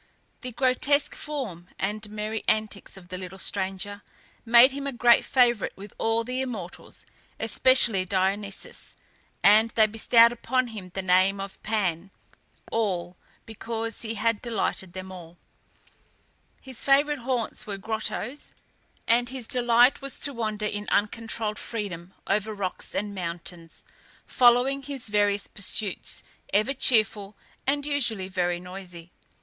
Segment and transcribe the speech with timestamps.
[0.41, 4.01] The grotesque form and merry antics of the little stranger
[4.45, 7.05] made him a great favourite with all the immortals,
[7.39, 8.95] especially Dionysus;
[9.43, 12.09] and they bestowed upon him the name of Pan
[12.71, 15.37] (all), because he had delighted them all.
[16.59, 18.53] His favourite haunts were grottoes,
[19.07, 23.83] and his delight was to wander in uncontrolled freedom over rocks and mountains,
[24.25, 27.35] following his various pursuits, ever cheerful,
[27.67, 29.11] and usually very noisy.